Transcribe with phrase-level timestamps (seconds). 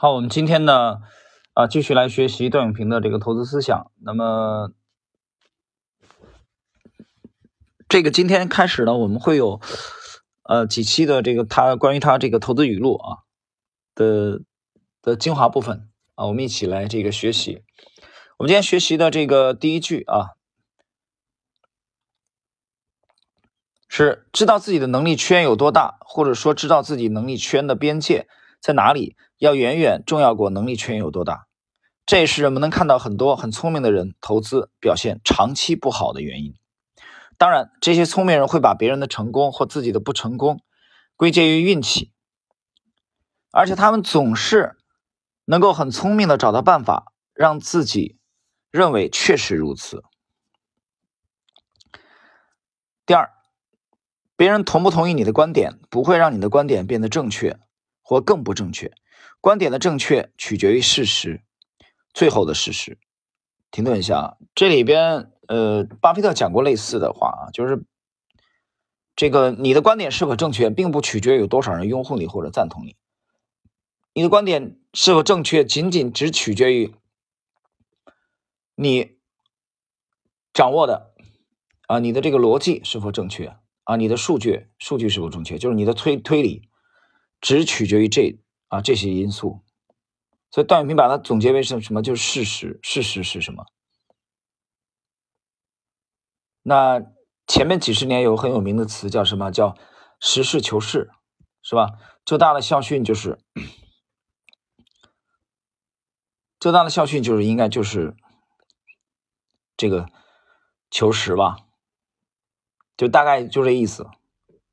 [0.00, 1.00] 好，我们今天呢，
[1.54, 3.90] 啊，继续来学习段永平的这个投资思想。
[3.96, 4.70] 那么，
[7.88, 9.60] 这个今天开始呢，我们会有
[10.44, 13.26] 呃几期的这个他关于他这个投资语录啊
[13.96, 14.42] 的
[15.02, 17.64] 的精华部分啊，我们一起来这个学习。
[18.36, 20.36] 我们今天学习的这个第一句啊，
[23.88, 28.28] 是知道自己的能力圈有多大，或者说知道自己能力圈的边界
[28.60, 29.16] 在哪里。
[29.38, 31.46] 要远远重要过能力圈有多大，
[32.04, 36.54] 这也是人们能看到很多很聪明的人投资表现长期不好的原因。
[37.36, 40.60] 当然，这些聪明人会把别人的成功或自己的不成功
[41.14, 42.12] 归结于运气，
[43.52, 44.76] 而且他们总是
[45.44, 48.18] 能够很聪明的找到办法让自己
[48.72, 50.02] 认为确实如此。
[53.06, 53.30] 第二，
[54.34, 57.60] 别人同不同意你的观点，不会让你的观点变得正确
[58.08, 58.90] 或更不正确。
[59.38, 61.42] 观点的正确取决于事实，
[62.14, 62.96] 最后的事实。
[63.70, 67.84] 停顿一下啊，这里边呃，巴菲特讲过类似的话啊，就是
[69.14, 72.96] 这个你的观点是否正确，并不取决于有多少人拥护你或者赞同你。
[74.14, 76.94] 你的观点是否正确，仅仅只取决于
[78.74, 79.18] 你
[80.54, 81.12] 掌握的
[81.88, 86.70] 啊，你的这个逻辑是否正确啊，你的数据数据是否正确，就是你的推推理，
[87.40, 88.38] 只取决于这。
[88.70, 89.62] 啊，这些因素，
[90.50, 92.02] 所以段永平把它总结为什什么？
[92.02, 92.78] 就是事实。
[92.82, 93.64] 事实是什么？
[96.60, 97.00] 那
[97.46, 99.50] 前面几十年有很有名的词叫什么？
[99.50, 99.74] 叫
[100.20, 101.10] 实事求是，
[101.62, 101.92] 是吧？
[102.26, 103.38] 浙大的校训就是，
[106.60, 108.14] 浙大的校训就是应该就是
[109.78, 110.10] 这个
[110.90, 111.56] 求实吧，
[112.98, 114.06] 就大概就这意思，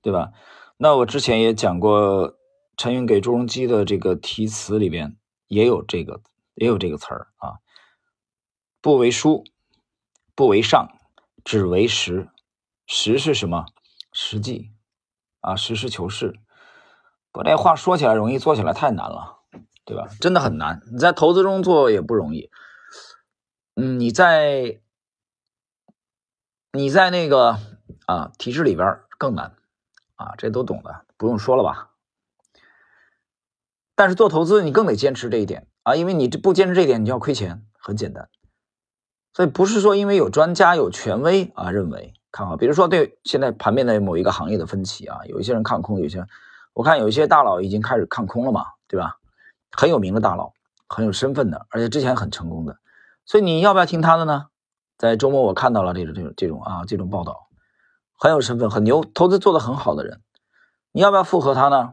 [0.00, 0.32] 对吧？
[0.78, 2.38] 那我之前也讲过。
[2.76, 6.22] 陈云给朱镕基的这个题词里边也有这个，
[6.54, 7.58] 也有这个词儿啊。
[8.80, 9.44] 不为书，
[10.34, 10.88] 不为上，
[11.44, 12.28] 只为实。
[12.86, 13.66] 实是什么？
[14.12, 14.72] 实际
[15.40, 16.40] 啊，实事求是。
[17.30, 19.38] 把这话说起来容易，做起来太难了，
[19.84, 20.08] 对吧？
[20.20, 20.82] 真的很难。
[20.92, 22.50] 你在投资中做也不容易。
[23.74, 24.80] 嗯，你在
[26.72, 27.58] 你在那个
[28.06, 29.54] 啊体制里边更难
[30.16, 31.91] 啊，这都懂的，不用说了吧？
[34.02, 38.28] 但是做投资，你更得坚持这一点啊，因为你不坚持这一点，你就要亏钱，很简单。
[39.32, 46.26] 所以不是说因为有专家有权威啊认为看好，比如说对现在盘面的某一个行业的分歧啊，有一些人看空，有些
[46.74, 49.18] 我看有一些大佬已经开始看空了嘛，对吧？
[49.70, 50.52] 很有名的大佬，
[50.88, 52.76] 很有身份的，而且之前很成功的，
[53.24, 54.46] 所以你要不要听他的呢？
[54.98, 57.46] 在周末我看到了这种这种这种啊这种报道，
[58.18, 60.20] 很有身份、很牛，投资做得很好的人，
[60.90, 61.92] 你要不要附和他呢？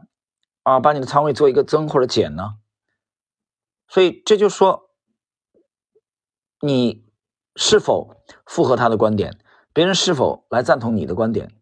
[0.62, 2.56] 啊，把你的仓位做一个增或者减呢？
[3.88, 4.90] 所以这就说，
[6.60, 7.10] 你
[7.56, 9.40] 是否符合他的观点，
[9.72, 11.56] 别人是否来赞同你的观点，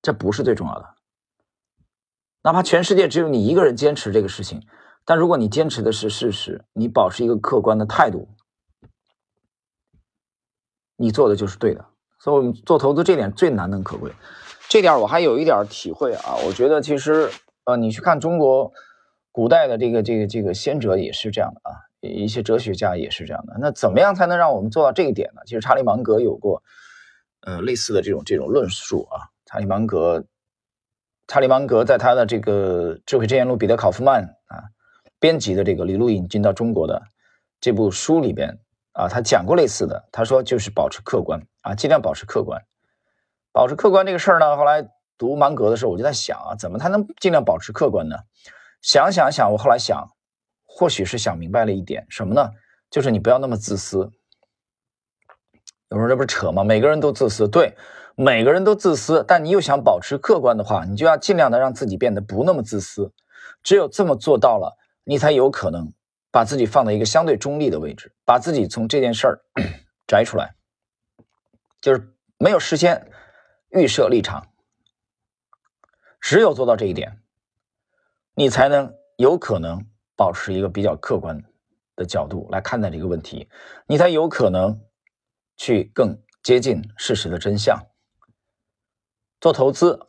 [0.00, 0.94] 这不是最重要的。
[2.42, 4.66] 哪怕全世界只有你一个人坚持这个事情，
[5.04, 8.28] 但如果你坚持的是事实，你保持一个客观的态度，
[10.96, 11.86] 你做的就是对的。
[12.18, 14.12] 所以，我们做投资这点最难能可贵。
[14.68, 17.30] 这点我还有一点体会啊，我觉得其实。
[17.64, 18.72] 呃，你去看中国
[19.30, 23.56] 古代的这个这个这个先哲也是这样的啊，一些哲学家也是这样的。
[23.60, 25.42] 那怎么样才能让我们做到这一点呢？
[25.46, 26.60] 其实查理芒格有过
[27.42, 29.30] 呃类似的这种这种论述啊。
[29.46, 30.24] 查理芒格，
[31.28, 34.64] 查理芒格在他的这个《智慧之言录》彼得考夫曼啊
[35.20, 37.00] 编辑的这个李路引进到中国的
[37.60, 38.58] 这部书里边
[38.92, 40.08] 啊，他讲过类似的。
[40.10, 42.60] 他说就是保持客观啊，尽量保持客观，
[43.52, 44.88] 保持客观这个事儿呢，后来。
[45.22, 48.16] 读芒格的时候，我就在想啊，怎么才能尽量保持客观呢？
[48.80, 50.04] 想想想，我后来想，
[50.64, 52.50] 或许是想明白了一点什么呢？
[52.90, 54.10] 就是你不要那么自私。
[55.90, 56.64] 有人说这不是扯吗？
[56.64, 57.76] 每个人都自私，对，
[58.16, 59.24] 每个人都自私。
[59.28, 63.12] 但你又想保持客观的话，你就要尽量的让自己变得不那么自私。
[63.62, 65.92] 只有这么做到了，你才有可能
[66.32, 69.40] 把自己放在一个相对中立的位置，把自己从这件事儿
[70.08, 70.56] 摘出来，
[71.80, 73.08] 就是没有事先
[73.70, 74.48] 预设立场。
[76.22, 77.20] 只有做到这一点，
[78.34, 79.84] 你才能有可能
[80.16, 81.42] 保持一个比较客观
[81.96, 83.48] 的角度来看待这个问题，
[83.86, 84.80] 你才有可能
[85.56, 87.76] 去更接近事实的真相。
[89.40, 90.06] 做投资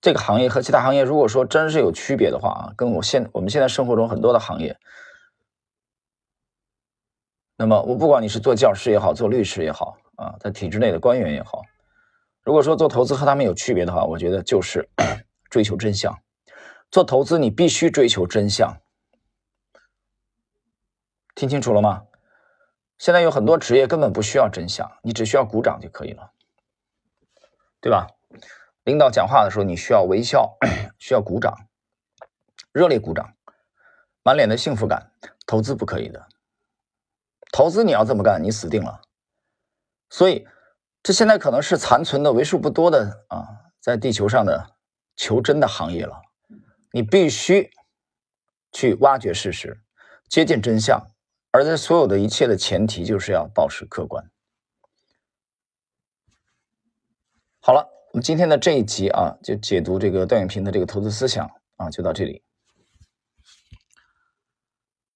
[0.00, 4.78] 这个行业和其他行业，如果说真是有区别的话啊，跟我现我们现在生活中很多的行业，
[7.56, 11.62] 那么我不管你是做教师也好，做律师也好啊，在体制内的官员也好，
[12.44, 14.88] 如果说做投资和他们有区别的话，我觉得就是。
[15.48, 16.22] 追求真相，
[16.90, 18.80] 做投资你必须追求真相。
[21.34, 22.04] 听清楚了吗？
[22.98, 26.32] 现在有很多职业根本不需要真相，你只需要鼓掌就可以了，
[27.80, 28.08] 对吧？
[28.82, 30.56] 领导讲话的时候，你需要微笑，
[30.98, 31.68] 需要鼓掌，
[32.72, 33.34] 热烈鼓掌，
[34.24, 35.12] 满脸的幸福感。
[35.46, 36.26] 投资不可以的，
[37.52, 39.00] 投资你要这么干，你死定了。
[40.10, 40.46] 所以，
[41.02, 44.76] 这现在可能是残存的为数不多的啊，在地球上的
[45.18, 46.22] 求真的行业了。
[46.92, 47.70] 你必须
[48.72, 49.82] 去挖掘事实，
[50.28, 51.06] 接近真相。
[51.50, 54.30] 而在所有的一切的前提，就是要保持客观。
[57.60, 62.42] 好了，我们今天的这一集啊，就解读这个段永平的这个投资思想啊，就到这里。